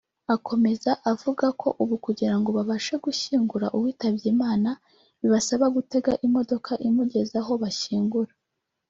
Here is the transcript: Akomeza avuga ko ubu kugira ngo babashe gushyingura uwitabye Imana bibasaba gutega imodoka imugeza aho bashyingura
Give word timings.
Akomeza 0.35 0.91
avuga 1.11 1.45
ko 1.61 1.67
ubu 1.81 1.95
kugira 2.05 2.35
ngo 2.39 2.49
babashe 2.57 2.93
gushyingura 3.05 3.67
uwitabye 3.75 4.25
Imana 4.35 4.69
bibasaba 5.19 5.65
gutega 5.75 6.11
imodoka 6.27 6.71
imugeza 6.87 7.37
aho 7.43 7.53
bashyingura 7.63 8.31